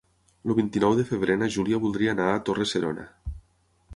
[0.45, 3.09] El vint-i-nou de febrer na Júlia voldria anar a Torre-serona.